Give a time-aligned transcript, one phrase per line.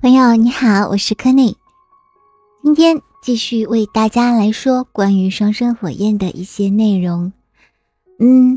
[0.00, 1.56] 朋友你好，我是柯内，
[2.62, 7.32] 今天继续为大家来说关于双生火焰的一些内容。
[8.20, 8.56] 嗯，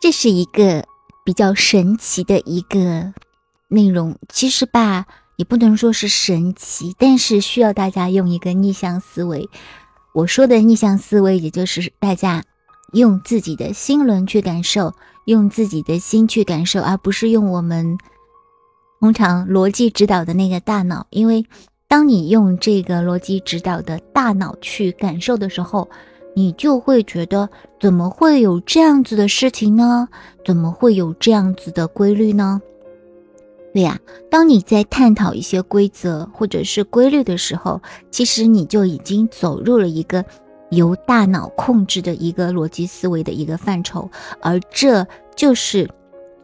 [0.00, 0.88] 这是一个
[1.24, 3.14] 比较神奇的一个
[3.68, 5.06] 内容，其实吧，
[5.36, 9.48] 也不能说是神奇，但是需要大家用一个逆向思维。
[10.14, 12.42] 我说的逆向思维，也就是大家
[12.92, 14.94] 用自己的心轮去感受，
[15.26, 17.96] 用自己的心去感受，而不是用我们。
[19.04, 21.44] 通常逻辑指导的那个大脑，因为
[21.86, 25.86] 当你用这个逻辑指导的大脑去感受的时候，
[26.34, 27.46] 你就会觉得
[27.78, 30.08] 怎么会有这样子的事情呢？
[30.42, 32.62] 怎么会有这样子的规律呢？
[33.74, 40.24] 对呀，当你在探讨一些规则或者是规律的时候，其实你就已经走入了一个
[40.70, 45.90] 由大脑控制的一个逻辑思维的一个范畴，而这就是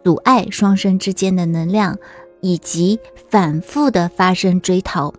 [0.05, 1.97] 阻碍双生之间的能量。
[2.41, 5.13] 以及反复的发生追逃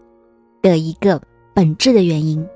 [0.61, 1.21] 的一个
[1.53, 2.47] 本质的原因，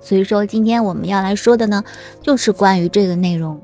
[0.00, 1.82] 所以说今天我们要来说的呢，
[2.20, 3.60] 就是关于这个内容。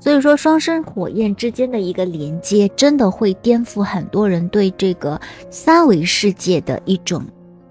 [0.00, 7.24] 所以说双生火焰之间的一个连接，真的会颠覆很多人对这个三维世界的一种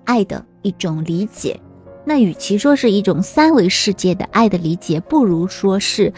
[0.04, 1.58] 爱的一种理解。
[2.04, 6.12] 那与其说是一种三维世界的爱的理解，不如说是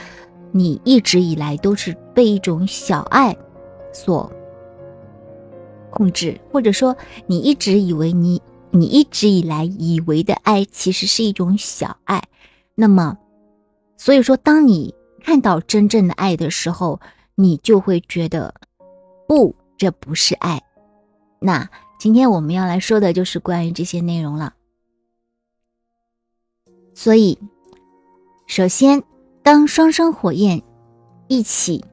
[0.51, 3.35] 你一直以来都是被一种小爱
[3.93, 4.31] 所。
[5.99, 6.95] 控制，或者说
[7.27, 12.23] 你一直以为你你一直以来以为的爱，其实是一种小爱。
[12.73, 13.17] 那么，
[13.97, 17.01] 所以说，当你看到真正的爱的时候，
[17.35, 18.55] 你就会觉得
[19.27, 20.63] 不，这不是爱。
[21.41, 24.53] 那今天我们要来说的就是关于这些内容了。
[26.95, 27.37] 所以，
[28.47, 29.03] 首先，
[29.43, 30.63] 当双生火焰
[31.27, 31.83] 一起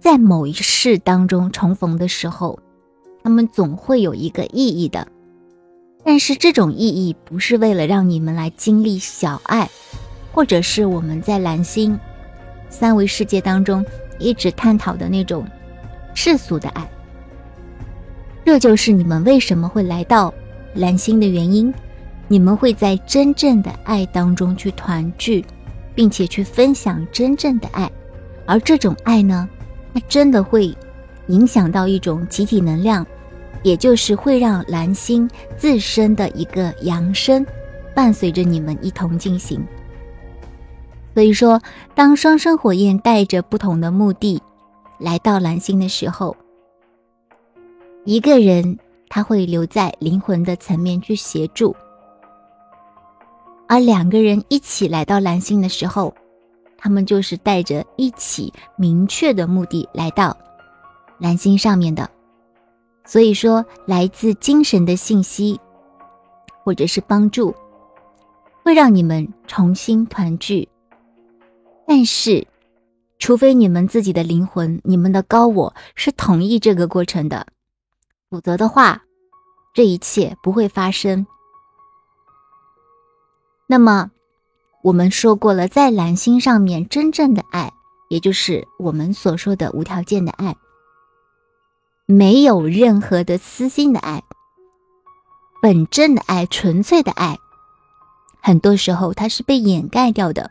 [0.00, 2.58] 在某一世当中重逢的时候。
[3.22, 5.06] 他们总会有一个意义的，
[6.04, 9.68] 但是这种意义不是为了让你们来经历小爱，
[10.32, 11.98] 或者是我们在蓝星
[12.68, 13.84] 三维世界当中
[14.18, 15.46] 一直探讨的那种
[16.14, 16.90] 世俗的爱。
[18.44, 20.34] 这就是你们为什么会来到
[20.74, 21.72] 蓝星的原因。
[22.28, 25.44] 你们会在真正的爱当中去团聚，
[25.94, 27.90] 并且去分享真正的爱，
[28.46, 29.46] 而这种爱呢，
[29.92, 30.74] 它真的会。
[31.28, 33.06] 影响到一种集体能量，
[33.62, 37.46] 也就是会让蓝星自身的一个扬升，
[37.94, 39.64] 伴随着你们一同进行。
[41.14, 41.60] 所以说，
[41.94, 44.42] 当双生火焰带着不同的目的
[44.98, 46.34] 来到蓝星的时候，
[48.04, 48.78] 一个人
[49.08, 51.76] 他会留在灵魂的层面去协助，
[53.68, 56.14] 而两个人一起来到蓝星的时候，
[56.78, 60.36] 他们就是带着一起明确的目的来到。
[61.22, 62.10] 蓝星上面的，
[63.04, 65.60] 所以说来自精神的信息，
[66.64, 67.54] 或者是帮助，
[68.64, 70.68] 会让你们重新团聚。
[71.86, 72.44] 但是，
[73.20, 77.46] 除非你们自己的灵魂、你们的高我是同意这个过程的，
[78.28, 79.04] 否则的话，
[79.72, 81.24] 这一切不会发生。
[83.68, 84.10] 那么，
[84.82, 87.72] 我们说过了，在蓝星上面，真正的爱，
[88.08, 90.56] 也就是我们所说的无条件的爱。
[92.12, 94.22] 没有任何的私心的爱，
[95.62, 97.38] 本真的爱，纯粹的爱，
[98.42, 100.50] 很多时候它是被掩盖掉的。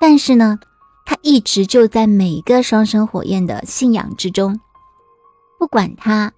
[0.00, 0.58] 但是呢，
[1.06, 4.58] 它一直就在每个双生火焰的信仰之中，
[5.60, 6.32] 不管他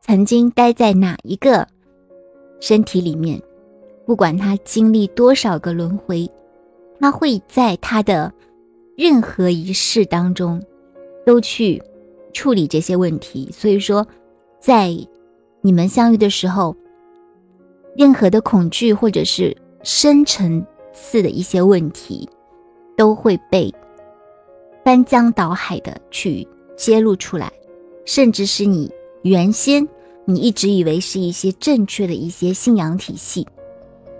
[0.00, 1.66] 曾经待在哪一个
[2.60, 3.42] 身体里面，
[4.06, 6.30] 不管他经历多少个轮回，
[7.00, 8.32] 他会在他的
[8.96, 10.62] 任何一世当中
[11.26, 11.82] 都去。
[12.32, 14.06] 处理这些问题，所以说，
[14.60, 14.96] 在
[15.60, 16.74] 你们相遇的时候，
[17.96, 22.28] 任何的恐惧或者是深层次的一些问题，
[22.96, 23.72] 都会被
[24.84, 26.46] 翻江倒海的去
[26.76, 27.52] 揭露出来，
[28.04, 28.90] 甚至是你
[29.22, 29.86] 原先
[30.24, 33.46] 你一直以为是一些正确的一些信仰体系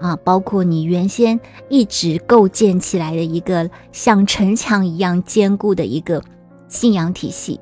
[0.00, 1.38] 啊，包括你原先
[1.69, 6.22] 一直构建起来的一个像城墙一样坚固的一个
[6.69, 7.58] 信仰体系。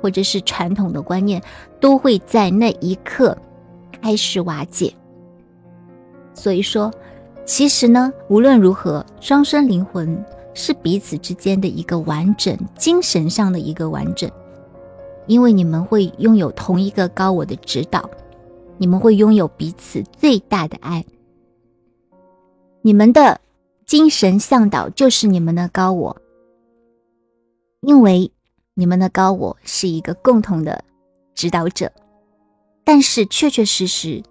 [0.00, 1.42] 或者是传统的观念，
[1.80, 3.36] 都会在那一刻
[4.00, 4.92] 开始瓦解。
[6.34, 6.92] 所以说，
[7.44, 10.24] 其实呢，无论如何，双生灵魂
[10.54, 14.30] 是彼此之间的一个完整，精神上的一个完整，
[15.26, 18.08] 因为你们会拥有同一个高我的指导，
[18.76, 21.04] 你们会拥有彼此最大的爱，
[22.82, 23.40] 你们的
[23.84, 26.16] 精神向导就是你们的高我，
[27.80, 28.30] 因为。
[28.78, 30.84] 你们的高我是一个共同的
[31.34, 31.90] 指导者，
[32.84, 34.22] 但是确确实实，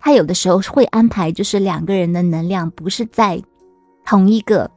[0.00, 3.40] 他有的时候会安排，就是两个人的能量不是在
[4.04, 4.68] 同一个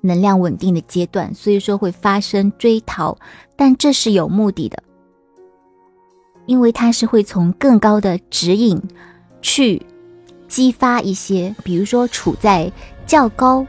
[0.00, 3.14] 能量稳定的阶段，所以说会发生追逃，
[3.56, 4.82] 但这是有目的的，
[6.46, 8.80] 因为他是会从更高的指引
[9.42, 9.84] 去
[10.48, 12.72] 激发一些，比如说处在
[13.06, 13.66] 较高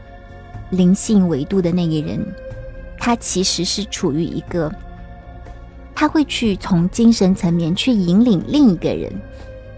[0.70, 2.26] 灵性维度的那个人，
[2.98, 4.72] 他其实是处于一个。
[5.94, 9.10] 他会去从精神层面去引领另一个人，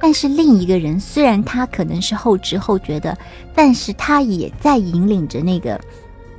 [0.01, 3.17] 但是另一个人虽然他可能是后知后觉的，
[3.55, 5.81] 但是他也在引领着那个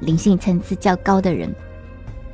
[0.02, 1.50] 灵性层次较高的人，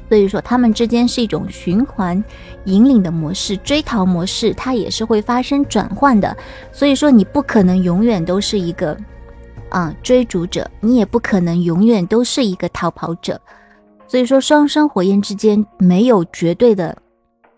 [0.09, 2.24] 所以说他们之间是一种循环
[2.63, 6.36] 引领的模式，追逃模式，它也是会发生转换的。
[6.71, 8.97] 所以说你不可能永远都是一个
[9.69, 13.39] 啊追逐者，你也不可能永远都是一个逃跑者。
[14.07, 16.96] 所以说双生火焰之间没有绝对的。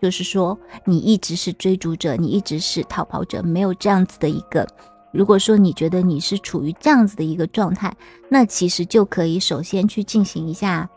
[0.00, 4.64] 就是说，你一直是追逐者，你一直是逃跑者，没有这样子的一个。
[5.10, 7.92] 如果说你觉得你是处于这样子的一个状态，
[8.28, 10.88] 那其实就可以首先去进行一下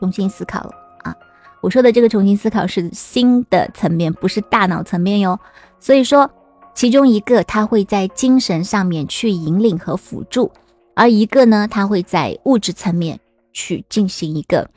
[0.00, 0.70] 重新思考了
[1.02, 1.16] 啊。
[1.62, 5.40] 我说的这个重新思考是新的层面，不是大脑层面哟。
[5.80, 6.30] 所以说，
[6.74, 10.52] 其中一个他会在精神上面去引领和辅助，
[10.94, 13.18] 而一个呢，他会在物质层面
[13.54, 14.70] 去进行一个。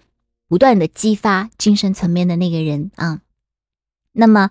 [0.49, 3.19] 不断的激发精神层面的那个人啊，
[4.13, 4.49] 那么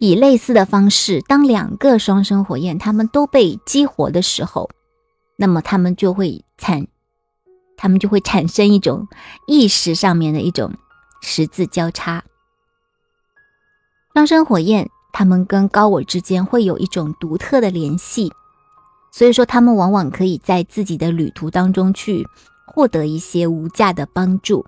[0.00, 4.68] 以类似的方式，当两个双生火焰他们都被激活的时候，
[5.36, 6.88] 那么他们就会产，
[7.76, 9.06] 他们就会产生一种
[9.46, 10.74] 意识上面的一种
[11.22, 12.24] 十字交叉。
[14.12, 18.32] 双生火焰他们跟高我之间会有一种独特的联系，
[19.12, 22.26] 所以说他们往往可以在自己的旅途当中去
[22.68, 24.64] 获得一些无价的帮助。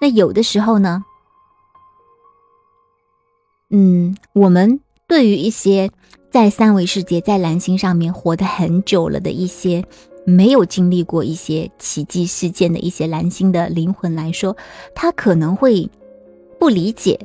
[0.00, 1.04] 那有的时候呢，
[3.70, 5.90] 嗯，我们对于一些
[6.30, 9.84] 在三维世界、在蓝星上面活得很久了的一些
[10.26, 14.56] 没有经历过一些奇迹事件的一些蓝星的灵魂来说，
[14.94, 15.88] 他可能会
[16.58, 17.18] 不理解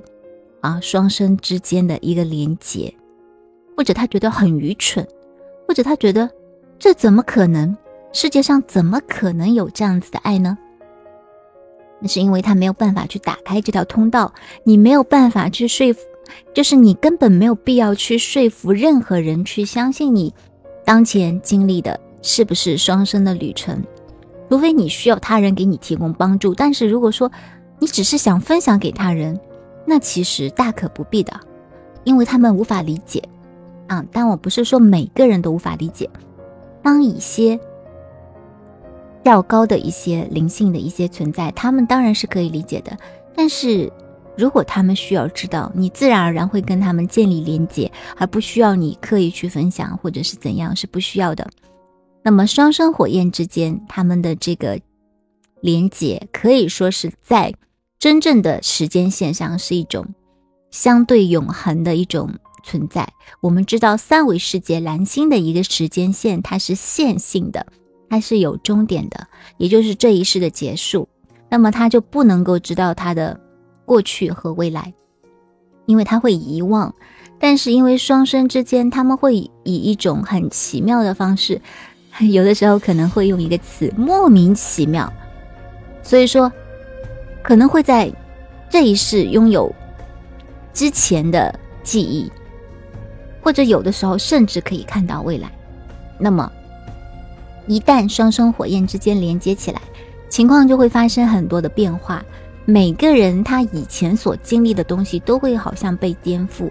[0.61, 2.93] 啊双生之间的一个连结，
[3.75, 5.05] 或者他觉得很愚蠢，
[5.67, 6.29] 或者他觉得
[6.77, 7.75] 这怎么可能？
[8.11, 10.57] 世界上怎么可能有这样子的爱呢？
[12.01, 14.33] 那是因为他没有办法去打开这条通道，
[14.63, 15.99] 你没有办法去说服，
[16.53, 20.33] 就是你根本没有必要去说服任何人去相信你
[20.85, 23.83] 当前经历的是不是双生的旅程，
[24.49, 26.55] 除非你需要他人给你提供帮助。
[26.55, 27.31] 但是如果说
[27.79, 29.39] 你只是想分享给他人，
[29.85, 31.39] 那其实大可不必的，
[32.05, 33.21] 因为他们无法理解
[33.87, 34.03] 啊。
[34.11, 36.09] 但我不是说每个人都无法理解，
[36.81, 37.59] 当一些。
[39.29, 42.97] 较高的一些灵性的一些存在，他们当然是可以理解的。
[43.35, 43.91] 但是，
[44.35, 51.47] 如果他们需要知道，你自然而然会跟他们建立连接，而不需要你刻意去分享或者是怎样，是不需要的。
[52.23, 54.79] 那么，双生火焰之间，他们的这个
[55.61, 57.53] 连接可以说是在
[57.99, 60.07] 真正的时间线上是一种
[60.71, 62.33] 相对永恒的一种
[62.63, 63.07] 存在。
[63.41, 67.67] 我们知道，三维世界蓝星的一个时间线，它是线性的。
[68.09, 69.27] 它是有终点的，
[69.57, 71.07] 也就是这一世的结束，
[71.47, 73.39] 那么他就不能够知道他的
[73.85, 74.91] 过去和未来，
[75.85, 76.93] 因为他会遗忘。
[77.37, 81.61] 但是因为双生之间，他们会以一种很奇妙的方式，
[82.31, 85.11] 有的时候可能会用一个词“莫名其妙”，
[86.03, 86.51] 所以说
[87.43, 88.11] 可能会在
[88.69, 89.73] 这一世拥有
[90.73, 92.29] 之前的记忆，
[93.41, 95.49] 或者有的时候甚至可以看到未来。
[96.19, 96.51] 那么。
[97.69, 99.79] 一旦双生火焰之间连接起来，
[100.27, 102.25] 情况就会发生很多的变化。
[102.65, 106.67] 每个人他以前所经历的东西都会好像被颠覆。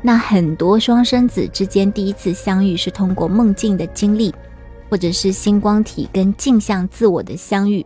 [0.00, 4.32] 那很多双生子之间第一次相遇是通过梦境的经历，
[4.88, 7.84] 或者是星光体跟镜像自我的相遇，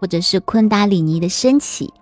[0.00, 1.92] 或者是昆达里尼的升起，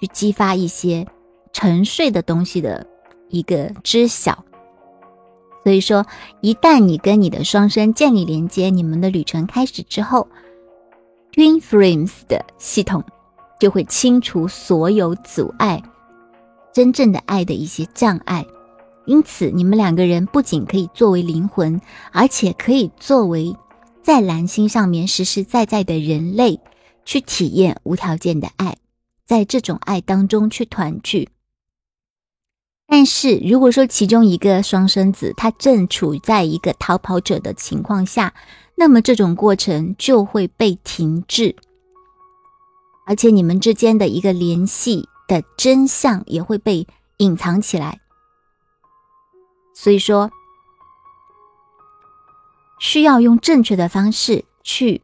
[0.00, 1.06] 去激发一些
[1.52, 2.86] 沉睡的东西的
[3.28, 4.42] 一个知晓。
[5.68, 6.06] 所以说，
[6.40, 10.26] 一旦你跟你的双生建立连接，你们的旅程开始之后
[11.34, 13.04] ，Twin Frames 的系统
[13.60, 15.82] 就会清除所有阻碍
[16.72, 18.46] 真正的爱的一些障碍。
[19.04, 21.78] 因此，你们两个人不仅可以作为灵魂，
[22.12, 23.54] 而且可以作为
[24.02, 26.58] 在蓝星上面实实在在的人类，
[27.04, 28.78] 去体验无条件的爱，
[29.26, 31.28] 在这种爱当中去团聚。
[32.90, 38.32] 但是，如果说其中一个双生子他正处在一个逃跑者的情况下，
[38.76, 41.54] 那么这种过程就会被停滞，
[43.04, 46.86] 而且你们之间的一个联系的真相也会被
[47.18, 48.00] 隐藏起来。
[49.74, 50.30] 所以说，
[52.80, 55.02] 需要用正确的方式去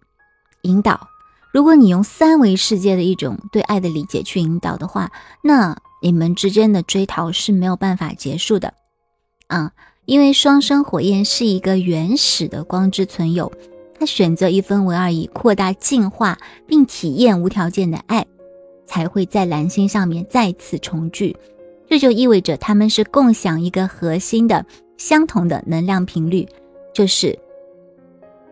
[0.63, 1.09] 引导。
[1.53, 5.13] 如果你用三维世界的一种对爱的理解去引导的话，
[5.43, 8.75] 那你们之间的追逃是没有办法结束的
[9.47, 9.73] 啊！
[10.05, 13.51] 因为双生火焰是一个原始的光之存有，
[13.99, 18.27] 他选择一分为二，以扩大、进化并体验无条件的爱，
[18.85, 21.35] 才会在蓝星上面再次重聚。
[21.89, 24.67] 这就意味着他们是共享一个核心的、
[24.99, 26.47] 相同的能量频率，
[26.93, 27.39] 就是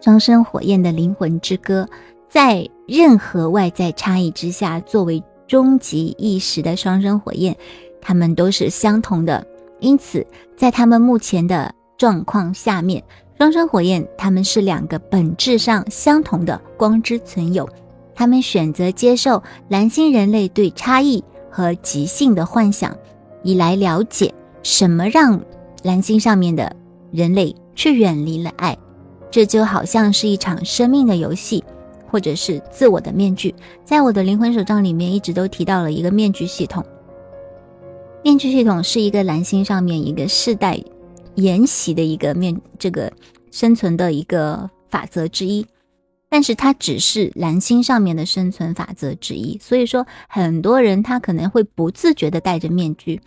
[0.00, 1.86] 双生火焰的灵魂之歌。
[2.30, 7.54] 在任何外在差异之下，作为终极意识的双生火焰，
[8.00, 9.46] 他们都是相同的。
[9.80, 13.04] 因此，在他们目前的状况下面，
[13.36, 17.68] 双生火焰他们是两个本质上相同的光之存有。
[18.14, 22.96] 他们选择接受蓝星人类对差异和即兴的幻想。
[23.42, 24.32] 以来了解
[24.62, 25.38] 什么让
[25.82, 26.74] 蓝星上面的
[27.10, 28.74] 人类却远离了爱，
[29.30, 31.62] 这就好像是一场生命的游戏，
[32.12, 33.54] 或者是自我的面具。
[33.82, 36.84] 在我的灵魂手账里面，一直都提到了一个面具系统。
[38.22, 40.78] 面具系统是一个蓝星上面一个世代
[41.34, 43.10] 沿袭的一个面这个
[43.50, 45.66] 生存的一个法则之一，
[46.28, 49.58] 但是它只是蓝星上面的生存法则之一。
[49.58, 53.20] 所以说，很多人他可能会不自觉的戴着面具。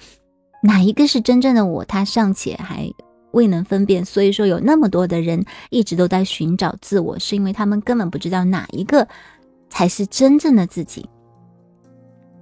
[0.62, 1.84] 哪一个是真正的我？
[1.84, 2.90] 他尚且还
[3.36, 9.08] 未能分辨，所以说有那么多的人一直都在寻找自我，是因为他们根本不知道哪一个
[9.70, 11.08] 才是真正的自己。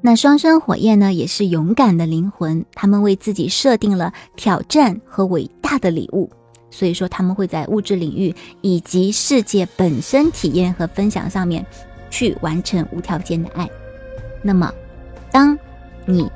[0.01, 6.29] 那双生火焰呢，也是勇敢的灵魂，他们为自己设定了挑战和伟大的礼物，
[6.69, 11.65] 所以说他们会在物质领域以及世界本身体验和分享上面
[12.09, 13.67] 去完成无条件的爱。
[14.41, 14.71] 那么，
[15.31, 15.57] 当
[16.05, 16.29] 你。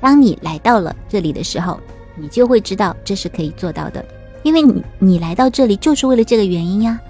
[0.00, 1.78] 当你来到了这里的时候，
[2.16, 4.04] 你就会知道这是可以做到的，
[4.42, 7.00] 因为你你来到这里就是为了这个原因呀。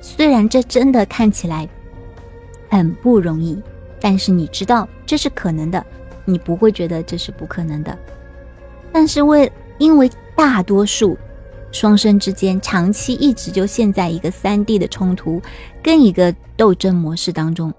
[0.00, 1.68] 虽然这真的看起来
[2.68, 3.60] 很不容易，
[4.00, 5.84] 但是你知道这是可能的，
[6.24, 7.98] 你不会觉得这是不可能的。
[8.92, 11.16] 但是为因为大多数
[11.72, 15.40] 双生之间长期一直就陷在一个三 D 的冲突
[15.82, 17.72] 跟一个斗争模式当中，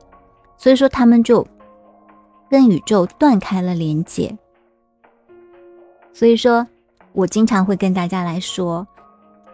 [0.57, 1.45] 所以说他们就
[2.49, 4.35] 跟宇宙断开了连接。
[6.15, 6.65] 所以说，
[7.11, 8.87] 我经常会跟大家来说，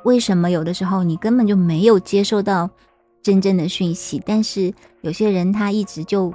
[0.04, 2.70] 为什么有的时候你根本就没有接受到
[3.24, 6.32] 真正的讯息，但是有些人他一直就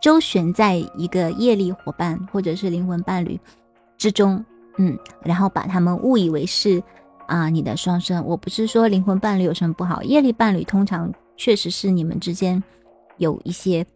[0.00, 3.38] 周旋在一个业力伙伴或者是灵魂伴侣
[3.96, 4.44] 之中，
[4.78, 6.82] 嗯，然后把他们误以为是
[7.28, 8.26] 啊你的双生。
[8.26, 12.60] 我不是说灵魂伴侣有什么不好，业力伴侣通常确实是你们之间
[13.16, 13.86] 有一些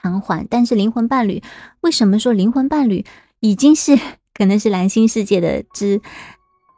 [0.00, 1.42] 偿还，但是灵魂伴侣
[1.82, 3.04] 为什么说灵魂伴侣
[3.40, 3.98] 已经是？
[4.40, 6.00] 可能是蓝星世界的之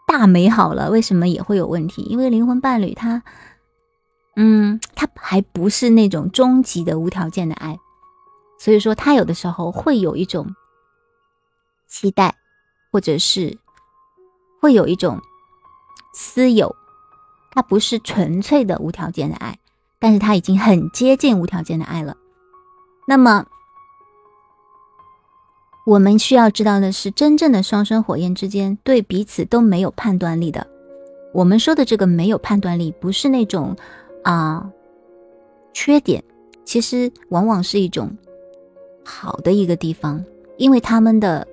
[0.05, 2.03] 大美好了，为什么也会有问题？
[2.03, 3.23] 因为灵魂伴侣他，
[4.35, 7.79] 嗯，他还不是那种终极的无条件的爱，
[8.59, 10.57] 所以说他有的时候会有一种
[11.87, 12.35] 期待，
[12.91, 13.57] 或者是
[14.61, 15.21] 会有一种
[16.13, 16.75] 私有，
[17.53, 19.57] 他不是纯粹的无条件的爱，
[20.01, 22.17] 但是他已经很接近无条件的爱了。
[23.07, 23.47] 那么。
[25.85, 30.65] 我们需要知道的是，真正的双生火焰之间对彼此都没有判断力的。
[31.35, 33.75] 我们说的这个没有判断力，不是那种
[34.23, 34.71] 啊
[35.73, 36.23] 缺点，
[36.65, 38.17] 其实往往是一种
[39.05, 40.25] 好的一个地方，
[40.57, 41.45] 因为他们的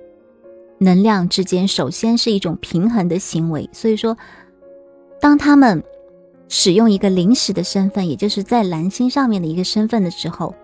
[0.78, 3.68] 能量之间首先是一种平衡的行为。
[3.72, 4.16] 所以说，
[5.20, 5.82] 当他们
[6.48, 10.54] 使用一个临时的身份，也就是在蓝星上面的一个身份的时候，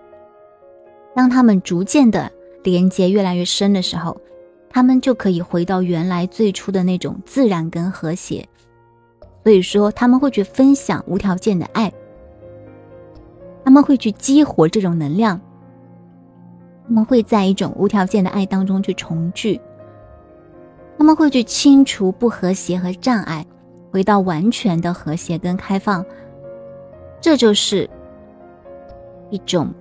[1.17, 2.31] 当他们逐渐的。
[2.67, 4.21] 连接越来越深的时候，
[4.69, 8.45] 他们就可以回到原来最初的那种自然跟和谐。
[9.45, 11.93] 所以说，他们会去分享无条件的爱，
[13.65, 15.41] 他们会去激活这种能量，
[16.89, 19.61] 他们会在一种无条件的爱当中去重聚，
[20.99, 23.47] 他们会去清除不和谐和障碍，
[23.93, 26.05] 回到完全的和谐跟开放。
[27.21, 27.89] 这就是
[29.31, 29.73] 一种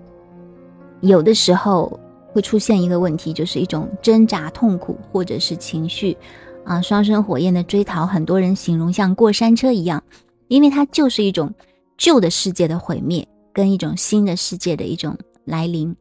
[1.01, 1.99] 有的时候。
[2.35, 6.17] 会出现一个问题，就是一种挣扎、痛苦，或者是情绪，
[6.65, 10.03] 啊，双生火焰的追逃，很多人形容像过山车一样，
[10.49, 11.53] 因为它就是一种
[11.97, 15.95] 旧的世界的毁灭，跟一种新的世界的一种来临。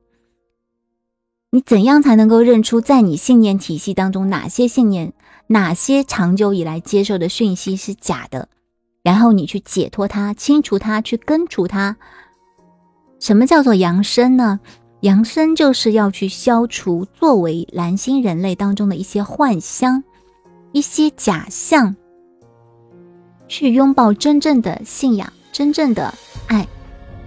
[1.50, 5.12] 你怎样才能够认出在你信念体系当中哪些信念、
[5.46, 8.48] 哪些长久以来接受的讯息是假的，
[9.04, 11.96] 然后你去解脱它、清除它、去根除它？
[13.20, 14.58] 什么叫做扬升呢？
[15.04, 20.02] 扬升就是要去消除作为蓝星人类当中的一些幻象，
[20.72, 21.94] 一些假象，
[23.46, 26.14] 去拥抱真正的信仰、真正的
[26.46, 26.66] 爱，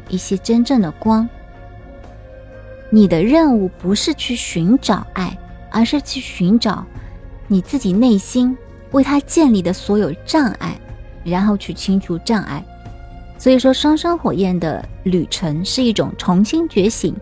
[0.10, 1.30] 一些真正的光。
[2.90, 5.38] 你的任务不是去寻找爱，
[5.70, 6.84] 而是去寻找
[7.48, 8.58] 你自己内心
[8.92, 10.76] 为他建立的所有障碍，
[11.24, 12.66] 然后去清除障碍。
[13.38, 17.16] 所以说，双生火焰的旅程是一种重新觉醒、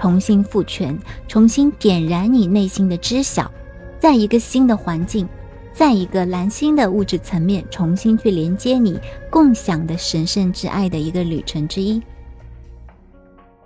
[0.00, 3.52] 重新复权、重新点燃你内心的知晓，
[3.98, 5.28] 在一个新的环境，
[5.74, 8.98] 在一个蓝星的物质层面，重新去连接你
[9.30, 12.00] 共享的神圣之爱的一个旅程之一。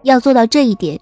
[0.02, 0.98] 要做到这一点。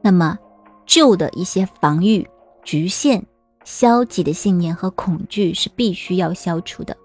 [0.00, 0.36] 那么，
[0.84, 2.28] 旧的一些防御、
[2.64, 3.24] 局限、
[3.62, 6.96] 消极的信念和恐惧是必须要消除的，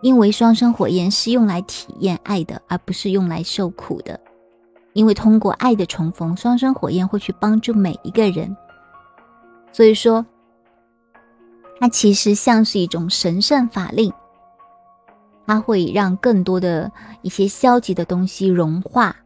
[0.00, 4.20] 因为双生火焰是用来体验爱的，而不是用来受苦的。
[4.92, 8.56] 因为通过爱的重逢，双生火焰会去帮助每一个人。
[9.72, 10.24] 所以说，
[11.80, 14.12] 它其实像是一种神圣法令，
[15.46, 19.16] 它会让更多的一些消极的东西融化。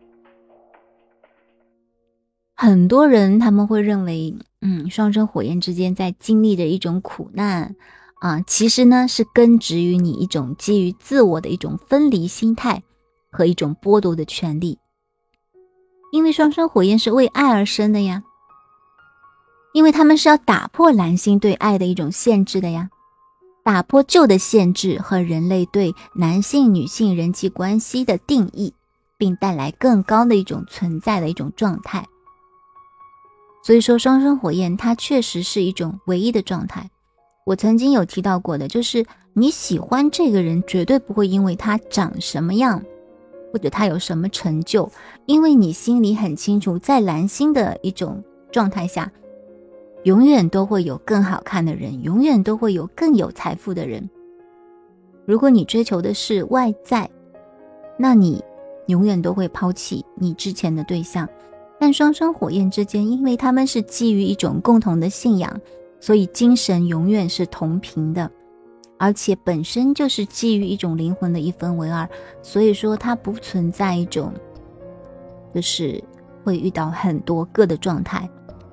[2.55, 7.75] 很多人他们会认为，嗯，双生火焰之间在经历着一种苦难
[8.21, 12.83] 啊，其实呢是根植于你一种基于自我的一种分离心态
[13.31, 14.79] 和一种剥夺的权利。
[16.13, 18.23] 因为双生火焰是为爱而生的呀，
[19.73, 22.89] 因为他们是要打破蓝星对爱的一种限制的呀，
[23.65, 28.73] 打破旧的限制和人类对男性、女性人际关系的定义，
[29.19, 32.07] 并带来更高的一种存在的一种状态。
[33.63, 36.89] 所以说，双生火焰它确实是一种唯一的状态。
[37.45, 42.83] 我曾经有提到过的，就是你喜欢这个人，绝对不会因为他长什么样，
[43.57, 44.87] 或者他有什么成就，
[45.25, 48.23] 因为你心里很清楚，在蓝星的一种
[48.53, 49.11] 状态下，
[50.03, 54.11] 永远都会有更好看的人，永远都会有更有财富的人。
[55.25, 57.09] 如果你追求的是外在，
[57.97, 58.45] 那你
[58.89, 61.27] 永远都会抛弃你之前的对象。
[61.81, 65.59] 但双生火焰之间，因为他们是基于一种共同的信仰，
[65.99, 68.31] 所以精神永远是同频的，
[68.99, 72.09] 而且本身就是基于一种灵魂的一分为二，
[72.43, 74.33] 所以说它不存在一种，
[75.55, 76.03] 就是
[76.45, 78.29] 会遇到很多个的状态。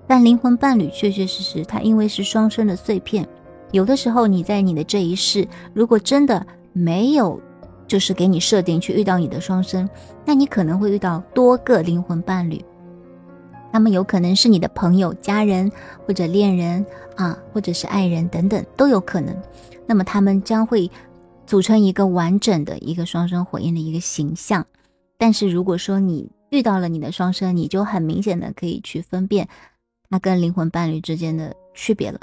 [0.08, 3.28] 但灵魂伴侣确确实实，它因为是双生的碎片，
[3.72, 7.40] 有的时候你在你的这一世，如果真的没有，
[7.88, 9.90] 就是给你设定去遇到你的双生，
[10.26, 12.64] 那你可能会遇到多个灵魂伴侣。
[13.74, 15.70] 他们有可能是你的朋友、家人
[16.06, 19.36] 或者恋人啊，或者是爱人等等都有可能。
[19.88, 20.90] 那么他们将会
[21.48, 24.64] 组成一个完整的一个双生火焰的一个形象。
[25.18, 29.50] 但是如果说你遇到了你的双生，你就很明显的可以去分辨
[30.08, 32.20] 他跟灵魂伴侣之间的区别了。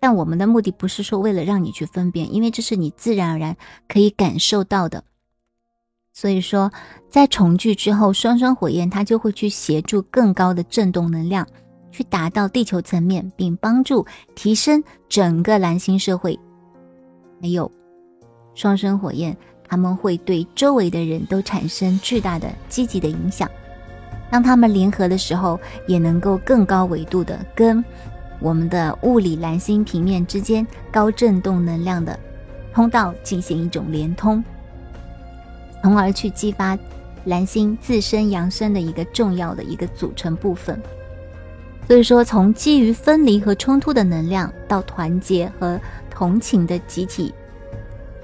[0.00, 3.54] 但我们的目的不是说为了让你去分辨，因为这是你自然而然
[3.86, 5.04] 可以感受到的。
[6.16, 6.70] 所以说，
[7.10, 11.44] 在重聚之后，双生火焰它就会去协助更高的振动能量，
[11.90, 16.38] 去达到地球层面，并帮助提升整个蓝星社会。
[17.42, 17.68] 还有，
[18.54, 19.36] 双生火焰
[19.68, 23.50] 他们会对周围的人都产生巨大的积极的影响。
[24.30, 27.84] 当他们联合的时候，也能够更高维度的跟
[28.38, 32.16] 我们的物理蓝星平面之间高振动能量的
[32.72, 34.42] 通道进行一种连通。
[35.84, 36.78] 从而去激发
[37.26, 40.82] 蓝星自身扬升的一个重要的一个组成部分。
[41.86, 47.34] 所以说，从基于分离和冲突的能量，到团结和同情的集体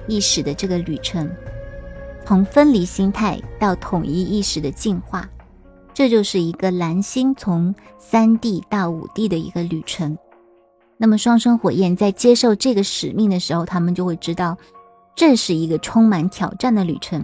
[0.07, 1.29] 意识的这个旅程，
[2.25, 5.29] 从分离心态到统一意识的进化，
[5.93, 10.17] 这就是一个蓝星从三 D 到五 D 的一个旅程。
[10.97, 14.57] 那么，双生火焰在接受这个使命的时候，他们就会知道，
[15.15, 17.23] 这是一个充满挑战的旅程。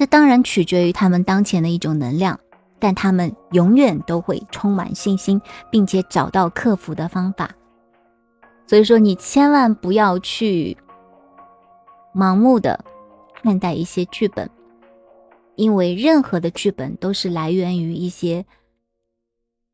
[0.00, 2.40] 这当然取决于他们当前的一种能量，
[2.78, 5.38] 但他们永远都会充满信心，
[5.70, 7.50] 并且找到克服的方法。
[8.66, 10.74] 所以说，你千万不要去
[12.14, 12.82] 盲目的
[13.42, 14.48] 看待一些剧本，
[15.54, 18.46] 因为任何的剧本都是来源于一些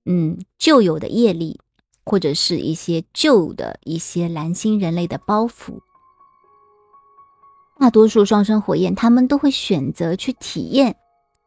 [0.07, 1.61] 嗯旧有的业力，
[2.05, 5.79] 或者是一些旧的一些蓝星人类的包袱。
[7.79, 10.97] 大多数双生火焰，他们都会选择去体验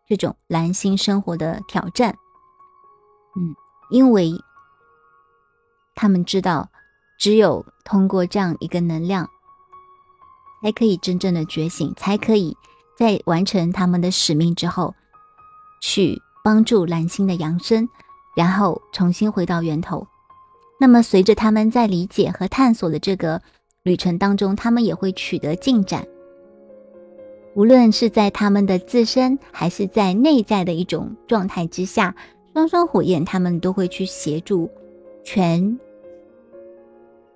[0.08, 2.16] 这种蓝星生活的挑战。
[3.36, 3.56] 嗯，
[3.90, 4.34] 因为
[5.96, 6.70] 他们知道，
[7.20, 9.28] 只有通过这样一个能量，
[10.62, 12.56] 才可以真正的觉醒，才可以
[12.96, 14.94] 在完成他们的使命之后，
[15.82, 17.90] 去帮助蓝星的扬升，
[18.36, 20.08] 然后重新回到源头。
[20.80, 23.42] 那么，随着他们在理解和探索的这个
[23.84, 26.08] 旅程当中，他们也会取得进展。
[27.60, 32.16] 无论是在他们的自身，还是在内在的一种状态之下，
[32.54, 34.70] 双生火焰他们都会去协助
[35.26, 35.78] 全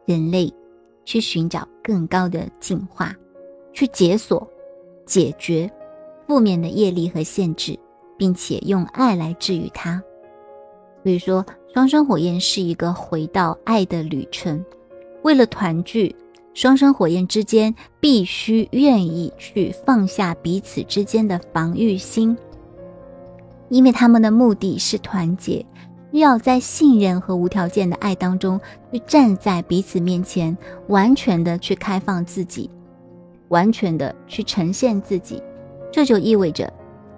[0.06, 0.50] 人类
[1.04, 3.14] 去寻找更高的进化，
[3.74, 4.50] 去解锁、
[5.06, 5.70] 解决
[6.26, 7.78] 负面的业力和限制，
[8.18, 10.02] 并且用爱来治愈它。
[11.04, 14.64] 所以说，双生火焰是一个回到爱的旅程。
[15.24, 16.16] 为了团聚。
[16.54, 22.38] 双生火焰之间必须愿意去放下彼此之间的防御心，
[23.70, 25.66] 因为他们的目的是团结，
[26.12, 28.62] 需要在信任和无条件的爱当中
[28.92, 30.56] 去站在彼此面前，
[30.90, 32.70] 完全的去开放自己，
[33.48, 35.42] 完全的去呈现自己。
[35.92, 36.72] 这就意味着，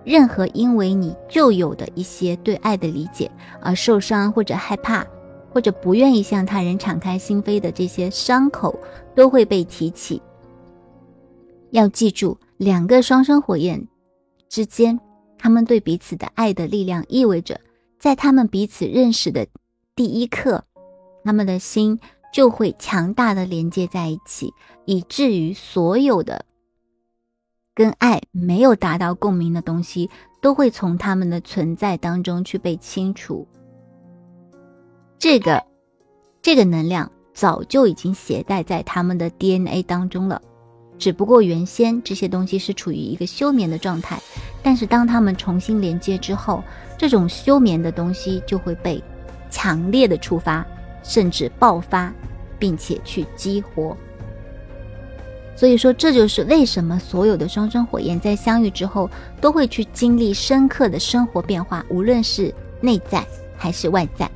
[0.06, 3.30] 任何因为你就有的一些对爱的理解
[3.62, 5.06] 而受伤或者害怕。
[5.56, 8.78] 或者不愿意向他人敞开心扉的这些伤口
[9.16, 10.22] 都会被提起。
[11.72, 13.88] 要记住，两个双生火焰
[14.50, 15.00] 之间，
[15.38, 17.58] 他们对彼此的爱的力量，意味着
[17.98, 19.48] 在他们彼此认识的
[19.96, 20.62] 第一刻，
[21.24, 21.98] 他们的心
[22.34, 26.44] 就会强大的连接在一起，以至于所有的
[27.74, 30.10] 跟爱没有达到共鸣的东西，
[30.42, 33.48] 都会从他们的存在当中去被清除。
[35.18, 35.64] 这个，
[36.42, 40.42] 这个能量早就已经携带在他们的 DNA 当中了，
[40.98, 44.20] 只不过原先这些东西是处于一个休眠的状态，
[44.62, 46.64] 但是当他们重新连接之后，
[46.98, 49.04] 这种休眠的东西就会被
[49.50, 50.66] 强烈的触发，
[51.04, 52.14] 甚至爆发，
[52.60, 53.96] 并且去激活。
[55.56, 63.26] 所以说，这就是为什么所有的双生火焰在相遇之后都会去经历深刻的生活变化，无论是内在
[63.56, 64.30] 还是外在。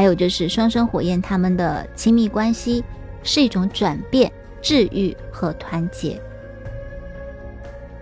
[0.00, 2.82] 还有就是双生火焰，他们的亲密关系
[3.22, 4.32] 是一种转变、
[4.62, 6.18] 治愈和团结，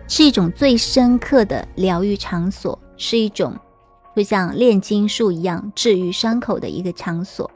[0.06, 3.52] 是一种最深刻的疗愈场所，是一种
[4.14, 7.50] 就像炼金术一样治愈伤口的一个场所。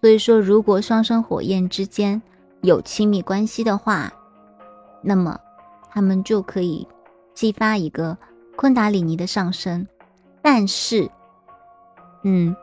[0.00, 2.22] 所以说，如果双生火焰之间
[2.62, 4.10] 有亲密关系的话，
[5.02, 5.38] 那么
[5.90, 6.88] 他们就可以
[7.34, 8.16] 激发一个
[8.56, 9.86] 昆达里尼的上升。
[10.40, 11.06] 但是，
[12.22, 12.56] 嗯。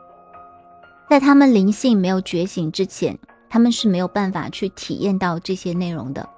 [1.08, 3.16] 在他们灵性没有觉醒之前，
[3.48, 6.28] 他们是没有办法去体验到这些内容的，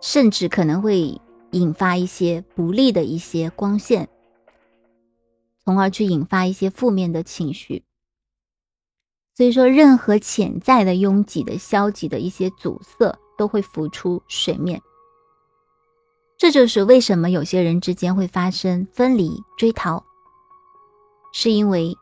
[0.00, 1.20] 甚至可能会
[1.52, 4.08] 引发一些不利的一些光线，
[5.64, 7.84] 从而去引发一些负面的情绪。
[9.36, 14.82] 所以说，任何潜在的拥挤的、消极的一些阻塞都会浮出水面。
[16.36, 20.04] 这就是为什么有些人之间会发生分离、追逃，
[21.32, 21.96] 是因为。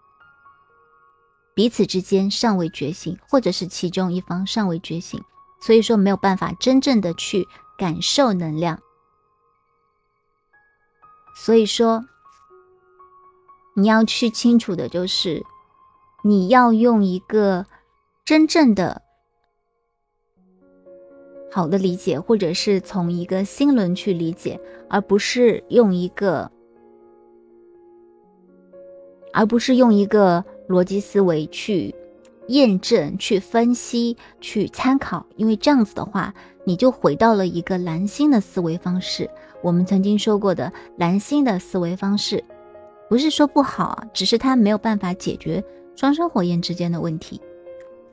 [1.59, 5.21] 彼此之间尚未觉醒，或者是其中一方尚未觉醒，
[5.61, 8.79] 所以说没有办法真正的去感受能量。
[11.35, 12.05] 所以说，
[13.75, 15.45] 你要去清楚的就是，
[16.23, 17.67] 你要用一个
[18.25, 19.03] 真正的
[21.51, 26.53] 好的理解，或者是从一个心轮去理解，而不是用一个，
[29.33, 30.45] 而不是用一个。
[30.69, 31.95] 逻辑思维去
[32.49, 36.33] 验证、去分析、去参考，因为这样子的话，
[36.65, 39.29] 你就回到了一个蓝星的思维方式。
[39.63, 42.43] 我们曾经说过的蓝星的思维方式，
[43.09, 45.63] 不是说不好，只是它没有办法解决
[45.97, 47.41] 双生火焰之间的问题。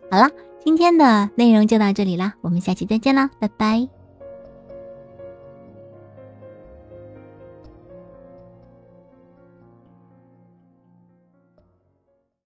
[0.09, 0.29] 好了，
[0.63, 3.94] 今天的内容就到这里啦，我们下期再见啦，拜拜。